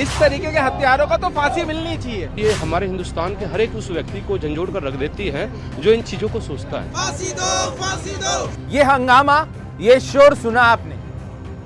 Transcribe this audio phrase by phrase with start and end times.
[0.00, 3.74] इस तरीके के हत्यारों का तो फांसी मिलनी चाहिए। ये हमारे हिंदुस्तान के हर एक
[3.76, 5.46] उस व्यक्ति को झंझोड़ कर रख देती है
[5.82, 9.36] जो इन चीज़ों को सोचता है। फांसी दो, फांसी दो। ये हंगामा
[9.80, 10.96] ये शोर सुना आपने।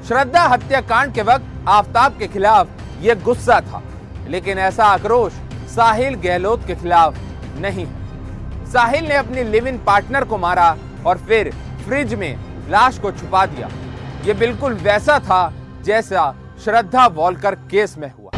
[0.09, 2.69] श्रद्धा हत्याकांड के वक्त आफ्ताब के खिलाफ
[3.03, 3.83] ये गुस्सा था
[4.29, 5.33] लेकिन ऐसा आक्रोश
[5.69, 7.19] साहिल गहलोत के खिलाफ
[7.61, 7.87] नहीं।
[8.73, 11.51] साहिल ने अपनी लिव इन पार्टनर को मारा और फिर
[11.87, 12.35] फ्रिज में
[12.71, 13.71] लाश को छुपा दिया।
[14.27, 15.41] ये बिल्कुल वैसा था
[15.85, 18.31] जैसा श्रद्धा वॉलकर केस में हुआ।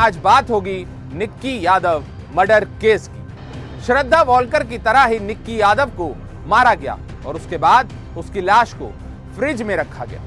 [0.00, 2.04] आज बात होगी निक्की यादव
[2.36, 6.14] मर्डर केस की। श्रद्धा वॉलकर की तरह ही निक्की यादव को
[6.46, 8.92] मारा गया और उसके बाद उसकी लाश को
[9.36, 10.22] फ्रिज में रखा गया।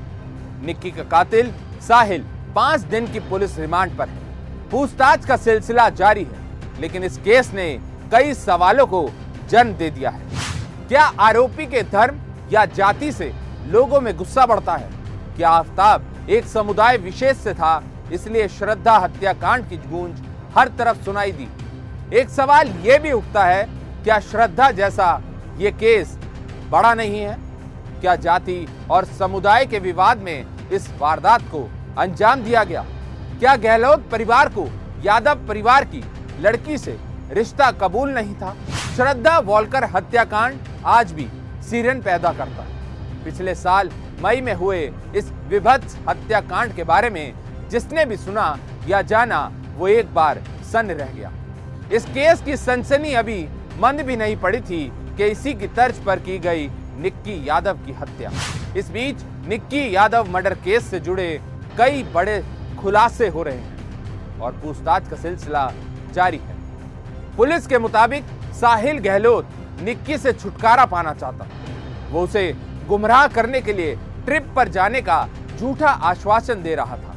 [0.65, 1.51] निक्की का कातिल
[1.87, 6.45] साहिल पाँच दिन की पुलिस रिमांड पर है। पूछताछ का सिलसिला जारी है,
[6.81, 7.67] लेकिन इस केस ने
[8.11, 9.09] कई सवालों को
[9.49, 10.21] जन्म दे दिया है।
[10.87, 12.19] क्या आरोपी के धर्म
[12.51, 13.31] या जाति से
[13.67, 14.89] लोगों में गुस्सा बढ़ता है?
[15.35, 20.21] क्या आफ्ताब एक समुदाय विशेष से था, इसलिए श्रद्धा हत्याकांड की गूंज
[20.57, 21.47] हर तरफ़ सुनाई दी?
[22.13, 23.63] एक सवाल यह भी उठता है,
[24.03, 25.21] क्या श्रद्धा जैसा
[25.57, 26.17] ये केस
[26.69, 27.37] बड़ा नहीं है?
[28.01, 31.67] क्या जाति और समुदाय के विवाद में इस वारदात को
[31.97, 32.85] अंजाम दिया गया?
[33.39, 34.67] क्या गहलोत परिवार को
[35.03, 36.03] यादव परिवार की
[36.41, 36.97] लड़की से
[37.31, 38.55] रिश्ता कबूल नहीं था।
[38.95, 41.27] श्रद्धा वॉलकर हत्याकांड आज भी
[41.69, 42.65] सीरन पैदा करता।
[43.23, 43.89] पिछले साल
[44.23, 44.79] मई में हुए
[45.15, 47.33] इस विभत्स हत्याकांड के बारे में
[47.69, 51.31] जिसने भी सुना या जाना, वो एक बार सन रह गया।
[51.93, 53.47] इस केस की सनसनी अभी
[53.79, 54.83] मंद भी नहीं पड़ी थी
[55.17, 56.67] कि इसी की तर्ज पर की गई
[57.01, 58.31] निक्की यादव की हत्या।
[58.77, 61.29] इस बीच निक्की यादव मर्डर केस से जुड़े
[61.77, 62.43] कई बड़े
[62.79, 65.71] खुलासे हो रहे हैं और पूछताछ का सिलसिला
[66.13, 66.56] जारी है।
[67.37, 69.47] पुलिस के मुताबिक साहिल गहलोत
[69.81, 71.47] निक्की से छुटकारा पाना चाहता।
[72.11, 72.51] वो उसे
[72.87, 75.27] गुमराह करने के लिए ट्रिप पर जाने का
[75.57, 77.15] झूठा आश्वासन दे रहा था।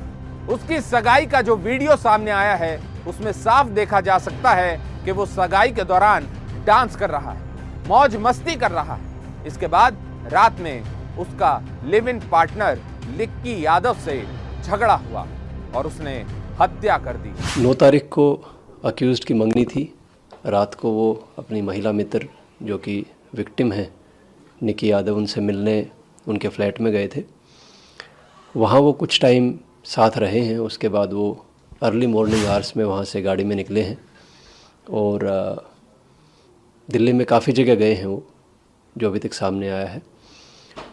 [0.49, 5.13] उसकी सगाई का जो वीडियो सामने आया है, उसमें साफ़ देखा जा सकता है कि
[5.13, 6.27] वो सगाई के दौरान
[6.67, 7.41] डांस कर रहा है,
[7.89, 9.97] मौज मस्ती कर रहा है। इसके बाद
[10.33, 10.83] रात में
[11.19, 12.81] उसका live in partner
[13.17, 14.23] Nikki Yadav से
[14.63, 15.27] झगड़ा हुआ
[15.75, 16.15] और उसने
[16.61, 18.33] हत्या कर दी। नौ तारीख को
[18.85, 19.83] अक्यूज की मंगनी थी।
[20.47, 22.29] रात को वो अपनी महिला मित्र
[22.63, 23.91] जो कि विक्टिम है,
[24.63, 25.87] निकी यादव उनसे मिलने
[26.29, 27.23] उनके फ्लैट में गए थे।
[28.55, 31.47] वहाँ वो कुछ टाइम साथ रहे हैं, उसके बाद वो
[31.83, 33.99] अर्ली मॉर्निंग आवर्स में वहाँ से गाड़ी में निकले हैं
[34.91, 35.25] और
[36.89, 38.23] दिल्ली में काफ़ी जगह गए हैं वो,
[38.97, 40.03] जो अभी तक सामने आया है।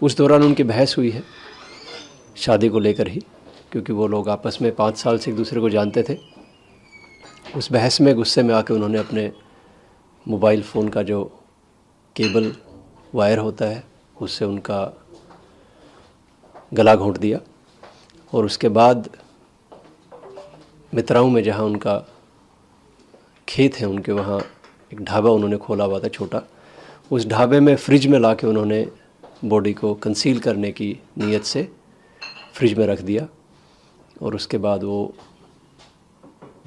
[0.01, 1.23] उस दौरान उनकी बहस हुई है,
[2.35, 3.23] शादी को लेकर ही,
[3.71, 6.17] क्योंकि वो लोग आपस में पाँच साल से एक दूसरे को जानते थे।
[7.55, 9.31] उस बहस में, गुस्से में आके उन्होंने अपने
[10.27, 11.23] मोबाइल फ़ोन का जो
[12.15, 12.55] केबल
[13.15, 13.83] वायर होता है,
[14.21, 14.93] उससे उनका
[16.73, 17.39] गला घोंट दिया।
[18.33, 19.09] और उसके बाद
[20.93, 21.97] मित्राओं में जहाँ उनका
[23.47, 24.39] खेत है, उनके वहाँ
[24.93, 26.41] एक ढाबा उन्होंने खोला हुआ था छोटा।
[27.11, 28.87] उस ढाबे में फ्रिज में ला के उन्होंने
[29.45, 31.71] बॉडी को कंसील करने की नीयत से
[32.53, 33.27] फ्रिज में रख दिया।
[34.21, 35.13] और उसके बाद वो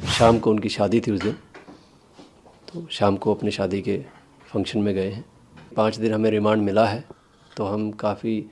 [0.09, 1.33] शाम को उनकी शादी थी उस दिन।
[2.69, 3.97] तो शाम को अपनी शादी के
[4.53, 5.25] फ़ंक्शन में गए हैं।
[5.77, 7.05] पाँच दिन हमें रिमांड मिला है
[7.57, 8.45] तो हम काफ़ी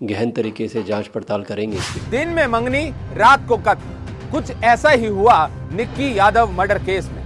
[0.00, 1.78] गहन तरीके से जाँच पड़ताल करेंगे
[2.10, 2.82] दिन में मंगनी,
[3.16, 7.22] रात को कत्ल। कुछ ऐसा ही हुआ निक्की यादव मर्डर केस में।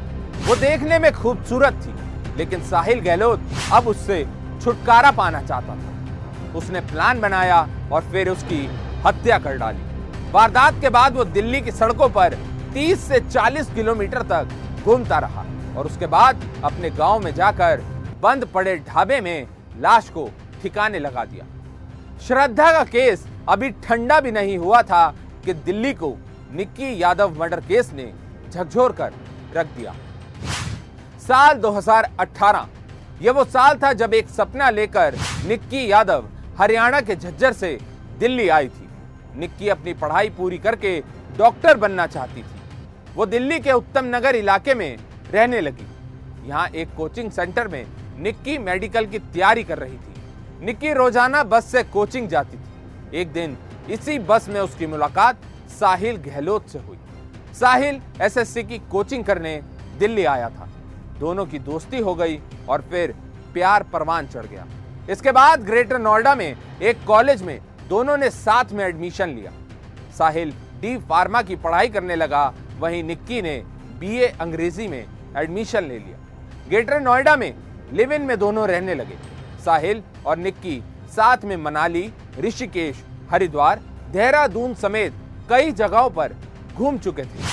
[0.47, 1.95] वो देखने में खूबसूरत थी,
[2.39, 3.41] लेकिन साहिल गहलोत
[3.73, 4.25] अब उससे
[4.63, 8.67] छुटकारा पाना चाहता था। उसने प्लान बनाया और फिर उसकी
[9.07, 12.37] हत्या कर डाली। वारदात के बाद वो दिल्ली की सड़कों पर
[12.75, 14.49] 30 से 40 किलोमीटर तक
[14.85, 15.45] घूमता रहा
[15.77, 17.81] और उसके बाद अपने गाँव में जाकर
[18.23, 19.47] बंद पड़े ढाबे में
[19.81, 20.29] लाश को
[20.63, 21.45] ठिकाने लगा दिया।
[22.27, 25.07] श्रद्धा का केस अभी ठंडा भी नहीं हुआ था
[25.45, 26.17] कि दिल्ली को
[26.53, 28.13] निक्की यादव मर्डर केस ने
[28.51, 29.13] झकझोर कर
[29.57, 29.95] रख दिया।
[31.21, 32.67] साल 2018
[33.23, 35.17] यह वो साल था जब एक सपना लेकर
[35.47, 36.29] निक्की यादव
[36.59, 37.79] हरियाणा के झज्जर से
[38.19, 38.89] दिल्ली आई थी।
[39.41, 40.99] निक्की अपनी पढ़ाई पूरी करके
[41.39, 42.60] डॉक्टर बनना चाहती थी।
[43.17, 44.97] वो दिल्ली के उत्तम नगर इलाके में
[45.33, 45.87] रहने लगी।
[46.49, 47.87] यहाँ एक कोचिंग सेंटर में
[48.19, 53.33] निक्की मेडिकल की तैयारी कर रही थी। निक्की रोज़ाना बस से कोचिंग जाती थी। एक
[53.33, 53.57] दिन
[53.91, 55.41] इसी बस में उसकी मुलाकात
[55.71, 56.99] साहिल गहलोत से हुई।
[57.55, 59.61] साहिल एसएससी की कोचिंग करने
[59.99, 60.69] दिल्ली आया था।
[61.21, 63.15] दोनों की दोस्ती हो गई और फिर
[63.55, 64.67] प्यार परवान चढ़ गया।
[65.11, 67.59] इसके बाद ग्रेटर नोएडा में एक कॉलेज में
[67.89, 69.53] दोनों ने साथ में एडमिशन लिया।
[70.19, 73.57] साहिल डी फार्मा की पढ़ाई करने लगा वहीं निक्की ने
[74.01, 75.05] बीए अंग्रेज़ी में
[75.37, 76.19] एडमिशन ले लिया।
[76.69, 77.55] ग्रेटर नोएडा में
[77.93, 79.17] लिव इन में दोनों रहने लगे।
[79.65, 82.11] साहिल और निक्की साथ में मनाली,
[82.41, 83.81] ऋषिकेश, हरिद्वार,
[84.13, 85.15] देहरादून समेत
[85.51, 86.35] कई जगहों पर
[86.75, 87.49] घूम चुके थे।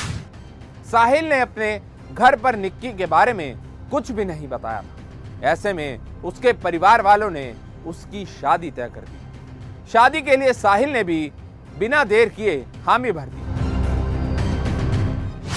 [0.91, 1.79] साहिल ने अपने
[2.13, 3.57] घर पर निक्की के बारे में
[3.91, 7.53] कुछ भी नहीं बताया था। ऐसे में उसके परिवार वालों ने
[7.87, 11.31] उसकी शादी तय कर दी। शादी के लिए साहिल ने भी
[11.79, 13.46] बिना देर किए हामी भर दी।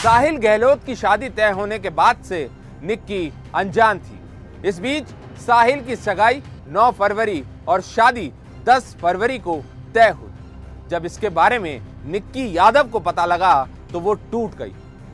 [0.03, 2.39] साहिल गहलोत की शादी तय होने के बाद से
[2.83, 5.09] निक्की अनजान थी। इस बीच
[5.39, 8.31] साहिल की सगाई 9 फरवरी और शादी
[8.67, 9.57] 10 फरवरी को
[9.95, 13.53] तय हुई। जब इसके बारे में निक्की यादव को पता लगा
[13.93, 14.73] तो वो टूट गई।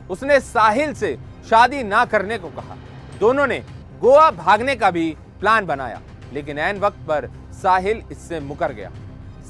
[0.09, 1.15] उसने साहिल से
[1.49, 2.77] शादी ना करने को कहा।
[3.19, 3.59] दोनों ने
[4.01, 5.09] गोवा भागने का भी
[5.39, 6.01] प्लान बनाया,
[6.33, 7.29] लेकिन एन वक्त पर
[7.61, 8.91] साहिल इससे मुकर गया।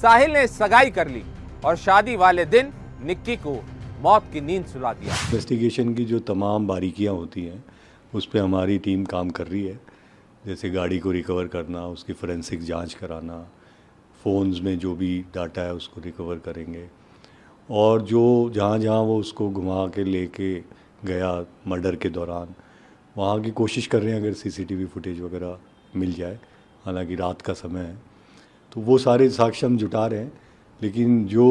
[0.02, 1.24] साहिल ने सगाई कर ली
[1.66, 2.74] और शादी वाले दिन
[3.04, 3.60] निक्की को
[4.02, 7.64] मौत की नींद सुला दिया। इन्वेस्टिगेशन की जो तमाम बारीकियाँ होती हैं,
[8.14, 9.80] उस पर हमारी टीम काम कर रही है।
[10.46, 13.40] जैसे गाड़ी को रिकवर करना, उसकी फोरेंसिक जाँच कराना
[14.24, 16.88] फ़ोन्स में जो भी डाटा है उसको रिकवर करेंगे।
[17.70, 20.54] और जो जहाँ जहाँ वो उसको घुमा के लेके
[21.06, 22.54] गया मर्डर के दौरान,
[23.16, 25.58] वहाँ की कोशिश कर रहे हैं अगर सीसीटीवी फुटेज वगैरह
[25.96, 26.40] मिल जाए,
[26.86, 27.98] हालाँकि रात का समय है
[28.72, 30.32] तो वो सारे साक्ष्य हम जुटा रहे हैं।
[30.82, 31.46] लेकिन जो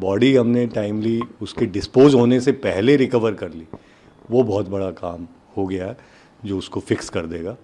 [0.00, 3.66] बॉडी हमने टाइमली उसके डिस्पोज होने से पहले रिकवर कर ली,
[4.30, 5.26] वो बहुत बड़ा काम
[5.56, 5.94] हो गया
[6.44, 7.56] जो उसको फिक्स कर देगा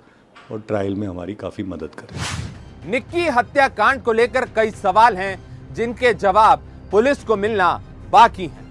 [0.53, 5.39] और ट्रायल में हमारी काफ़ी मदद करेगा। निक्की हत्याकांड को लेकर कई सवाल हैं,
[5.75, 8.65] जिनके जवाब पुलिस को मिलना बाकी है।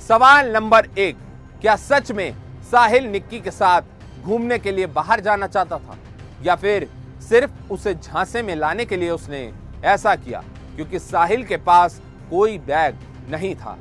[0.00, 1.16] सवाल नंबर एक,
[1.60, 2.34] क्या सच में
[2.70, 3.82] साहिल निक्की के साथ
[4.22, 5.98] घूमने के लिए बाहर जाना चाहता था?
[6.42, 6.88] या फिर
[7.28, 9.52] सिर्फ़ उसे झांसे में लाने के लिए उसने
[9.84, 10.42] ऐसा किया?
[10.80, 12.00] क्योंकि साहिल के पास
[12.30, 12.98] कोई बैग
[13.30, 13.76] नहीं था।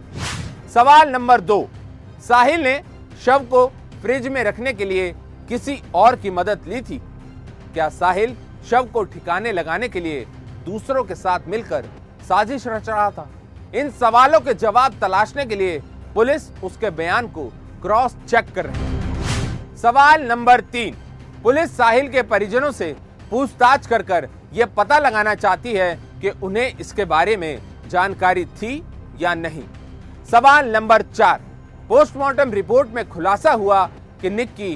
[0.73, 1.69] सवाल नंबर दो,
[2.27, 2.81] साहिल ने
[3.25, 3.65] शव को
[4.01, 5.11] फ्रिज में रखने के लिए
[5.49, 6.97] किसी और की मदद ली थी?
[7.73, 8.35] क्या साहिल
[8.69, 10.25] शव को ठिकाने लगाने के लिए
[10.65, 11.85] दूसरों के साथ मिलकर
[12.29, 13.27] साजिश रच रहा था?
[13.75, 15.79] इन सवालों के जवाब तलाशने के लिए
[16.15, 17.45] पुलिस उसके बयान को
[17.81, 20.97] क्रॉस चेक कर रही है। सवाल नंबर तीन,
[21.43, 22.95] पुलिस साहिल के परिजनों से
[23.31, 28.83] पूछताछ कर कर यह पता लगाना चाहती है कि उन्हें इसके बारे में जानकारी थी
[29.21, 29.63] या नहीं।
[30.31, 31.41] सवाल नंबर चार।
[31.89, 33.85] पोस्टमार्टम रिपोर्ट में खुलासा हुआ
[34.21, 34.75] कि निक्की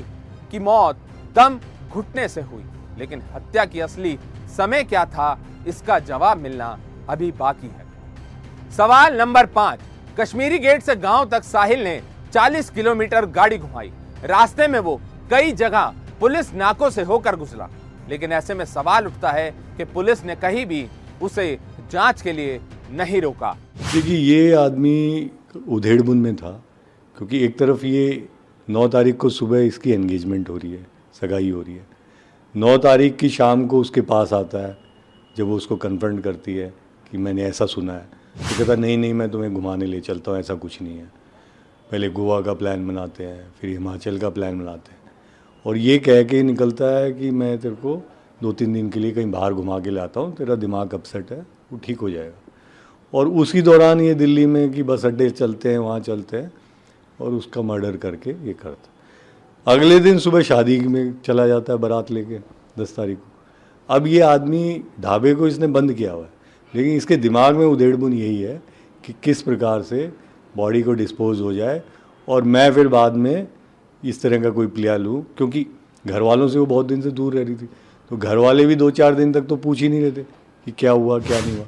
[0.51, 0.98] की मौत
[1.36, 1.60] दम
[1.90, 2.63] घुटने से हुई,
[2.98, 4.18] लेकिन हत्या की असली
[4.57, 5.38] समय क्या था,
[5.68, 6.78] इसका जवाब मिलना
[7.09, 9.80] अभी बाकी है। सवाल नंबर पाँच।
[10.19, 12.02] कश्मीरी गेट से गाँव तक साहिल ने
[12.33, 13.92] 40 किलोमीटर गाड़ी घुमाई।
[14.23, 15.00] रास्ते में वो
[15.31, 17.69] कई जगह पुलिस नाकों से होकर गुजरा,
[18.09, 20.88] लेकिन ऐसे में सवाल उठता है कि पुलिस ने कहीं भी
[21.22, 21.60] उसे
[21.92, 22.60] जाँच के लिए
[22.92, 23.58] नहीं रोका।
[23.94, 25.32] देखिए, ये आदमी
[25.70, 26.64] उधेड़बुन में था,
[27.18, 28.28] क्योंकि एक तरफ़ ये
[28.70, 30.88] नौ तारीख को सुबह इसकी एंगेजमेंट हो रही है,
[31.22, 31.88] सगाई हो रही है।
[32.56, 34.78] नौ तारीख की शाम को उसके पास आता है,
[35.38, 36.74] जब वो उसको कन्फ्रंट करती है
[37.12, 40.40] कि मैंने ऐसा सुना है। तो कहता, नहीं नहीं, मैं तुम्हें घुमाने ले चलता हूँ,
[40.40, 41.06] ऐसा कुछ नहीं है।
[41.92, 45.00] पहले गोवा का प्लान बनाते हैं, फिर हिमाचल का प्लान बनाते हैं।
[45.66, 48.13] और ये कह के निकलता है कि मैं तेरे को
[48.44, 51.40] दो तीन दिन के लिए कहीं बाहर घुमा के लाता हूँ, तेरा दिमाग अपसेट है,
[51.71, 52.42] वो ठीक हो जाएगा।
[53.14, 56.52] और उसी दौरान ये दिल्ली में कि बस अड्डे चलते हैं, वहाँ चलते हैं,
[57.19, 58.92] और उसका मर्डर करके ये करता
[59.68, 62.40] अगले दिन सुबह शादी में चला जाता है बारात लेके,
[62.80, 63.31] दस तारीख को।
[63.90, 66.31] अब ये आदमी ढाबे को इसने बंद किया हुआ है,
[66.73, 68.62] लेकिन इसके दिमाग में उधेड़बुन यही है
[69.04, 70.12] कि किस प्रकार से
[70.56, 71.81] बॉडी को डिस्पोज हो जाए,
[72.28, 73.47] और मैं फिर बाद में
[74.04, 75.66] इस तरह का कोई प्लेयर लूँ, क्योंकि
[76.06, 77.69] घर वालों से वो बहुत दिन से दूर रह रही थी।
[78.12, 80.24] तो घर वाले भी दो चार दिन तक तो पूछ ही नहीं थे
[80.66, 81.66] कि क्या हुआ, क्या नहीं हुआ।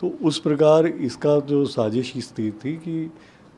[0.00, 3.10] तो उस प्रकार इसका जो साजिश स्थिति थी कि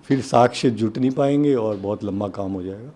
[0.09, 2.91] फिर साक्ष्य जुट नहीं पाएँगे और बहुत लंबा काम हो जाएगा।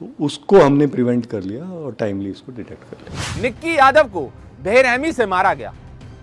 [0.00, 4.24] तो उसको हमने प्रिवेंट कर लिया और टाइमली इसको डिटेक्ट कर लिया। निक्की यादव को
[4.62, 5.74] बेरहमी से मारा गया।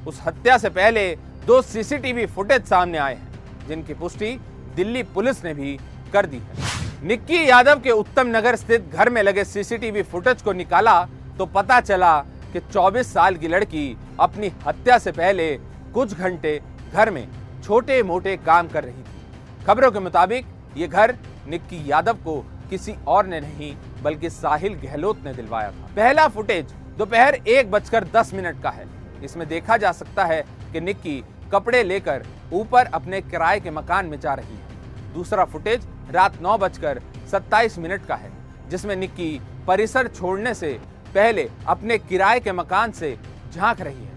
[0.08, 1.10] उस हत्या से पहले
[1.48, 4.38] दो सीसीटीवी फुटेज सामने आए हैं, जिनकी पुष्टि
[4.76, 5.78] दिल्ली पुलिस ने भी
[6.14, 10.54] कर दी है। निक्की यादव के उत्तम नगर स्थित घर में लगे सीसीटीवी फुटेज को
[10.54, 11.02] निकाला
[11.38, 12.20] तो पता चला
[12.54, 13.86] कि 24 साल की लड़की
[14.20, 15.56] अपनी हत्या से पहले
[15.94, 16.60] कुछ घंटे
[16.94, 17.28] घर में
[17.64, 20.46] छोटे मोटे काम कर रही थी। खबरों के मुताबिक,
[20.78, 21.16] ये घर
[21.48, 26.72] निक्की यादव को किसी और ने नहीं, बल्कि साहिल गहलोत ने दिलवाया था। पहला फुटेज
[26.98, 28.88] दोपहर एक बजकर दस मिनट का है।
[29.24, 30.42] इसमें देखा जा सकता है
[30.74, 35.88] कि निक्की कपड़े लेकर ऊपर अपने किराए के मकान में जा रही है। दूसरा फुटेज
[36.12, 38.32] रात नौ बजकर सत्ताईस मिनट का है,
[38.70, 40.80] जिसमें निक्की परिसर छोड़ने से
[41.16, 43.18] पहले अपने किराए के मकान से
[43.54, 44.12] झाँक रही है।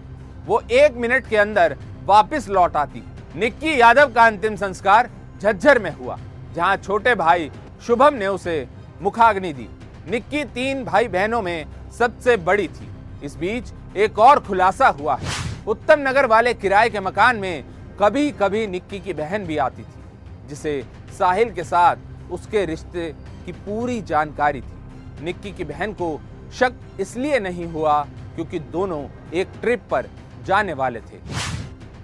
[0.45, 1.75] वो एक मिनट के अंदर
[2.05, 3.03] वापस लौट आती।
[3.35, 5.09] निक्की यादव का अंतिम संस्कार
[5.41, 6.17] झज्जर में हुआ,
[6.55, 7.51] जहाँ छोटे भाई
[7.87, 8.67] शुभम ने उसे
[9.01, 9.67] मुखाग्नि दी।
[10.09, 12.89] निक्की तीन भाई बहनों में सबसे बड़ी थी।
[13.23, 15.31] इस बीच एक और खुलासा हुआ है।
[15.67, 17.63] उत्तम नगर वाले किराए के मकान में
[17.99, 20.83] कभी कभी निक्की की बहन भी आती थी, जिसे
[21.19, 23.09] साहिल के साथ उसके रिश्ते
[23.45, 26.09] की पूरी जानकारी थी। निक्की की बहन को
[26.53, 28.01] शक इसलिए नहीं हुआ
[28.35, 30.09] क्योंकि दोनों एक ट्रिप पर
[30.45, 31.19] जाने वाले थे।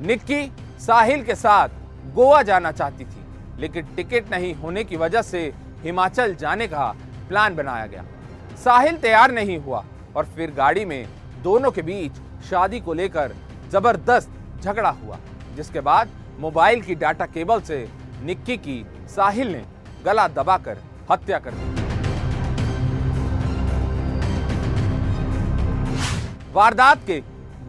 [0.01, 0.45] निक्की
[0.79, 1.69] साहिल के साथ
[2.15, 3.23] गोवा जाना चाहती थी,
[3.59, 5.41] लेकिन टिकट नहीं होने की वजह से
[5.83, 6.87] हिमाचल जाने का
[7.29, 8.05] प्लान बनाया गया।
[8.63, 9.83] साहिल तैयार नहीं हुआ
[10.15, 11.05] और फिर गाड़ी में
[11.43, 13.35] दोनों के बीच शादी को लेकर
[13.71, 14.29] ज़बरदस्त
[14.61, 15.17] झगड़ा हुआ,
[15.55, 16.09] जिसके बाद
[16.39, 17.87] मोबाइल की डाटा केबल से
[18.23, 19.63] निक्की की साहिल ने
[20.05, 20.77] गला दबाकर
[21.11, 21.82] हत्या कर दी।
[26.53, 27.19] वारदात के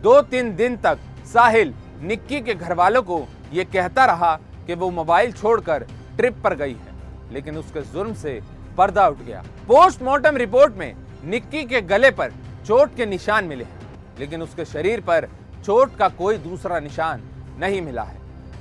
[0.03, 1.73] दो तीन दिन तक साहिल
[2.03, 4.35] निक्की के घर वालों को यह कहता रहा
[4.67, 5.87] कि वो मोबाइल छोड़कर
[6.17, 6.93] ट्रिप पर गई है,
[7.33, 8.41] लेकिन उसके जुर्म से
[8.79, 12.33] पर्दा उठ गया। पोस्टमार्टम रिपोर्ट में निक्की के गले पर
[12.67, 13.81] चोट के निशान मिले हैं,
[14.19, 15.29] लेकिन उसके शरीर पर
[15.65, 17.23] चोट का कोई दूसरा निशान
[17.59, 18.19] नहीं मिला है।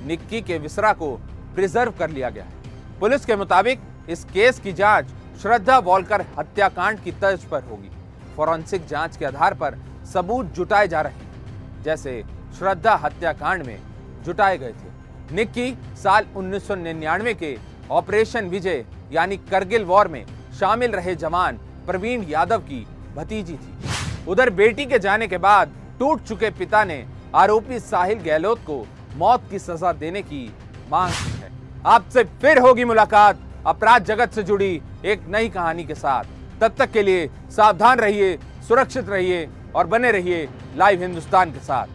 [0.07, 1.15] निक्की के विसरा को
[1.55, 5.09] प्रिजर्व कर लिया गया है। पुलिस के मुताबिक इस केस की जाँच
[5.41, 7.89] श्रद्धा वॉलकर हत्याकांड की तर्ज पर होगी।
[8.37, 9.77] फॉरेंसिक जाँच के आधार पर
[10.13, 12.23] सबूत जुटाए जा रहे हैं। जैसे
[12.57, 13.77] श्रद्धा हत्याकांड में
[14.23, 17.57] जुटाए गए थे। निक्की साल 1999 के
[17.91, 20.25] ऑपरेशन विजय, यानी करगिल वॉर में
[20.59, 26.23] शामिल रहे जवान प्रवीण यादव की भतीजी थी। उधर बेटी के जाने के बाद टूट
[26.23, 27.05] चुके पिता ने
[27.35, 30.53] आरोपी साहिल गहलोत को मौत की सजा देने की
[30.91, 31.51] मांग की है।
[31.85, 36.23] आपसे फिर होगी मुलाकात। अपराध जगत से जुड़ी एक नई कहानी के साथ।
[36.61, 41.85] तब तक के लिए सावधान रहिए। सुरक्षित रहिए और बने रहिए लाइव हिंदुस्तान के साथ।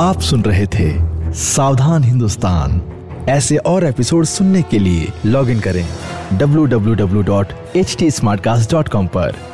[0.00, 0.92] आप सुन रहे थे
[1.32, 2.82] सावधान हिंदुस्तान।
[3.28, 5.88] ऐसे और एपिसोड सुनने के लिए लॉग इन करें
[6.38, 9.53] www.htsmartcast.com पर।